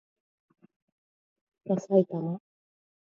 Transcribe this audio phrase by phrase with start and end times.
[1.67, 2.41] ださいたま